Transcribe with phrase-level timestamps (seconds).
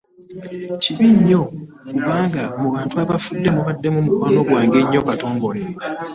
[0.81, 1.41] Kibi nnyo
[1.79, 5.61] kuba omu ku bantu abafudde mubaddemu mukwano gwange ayitibwa Katongole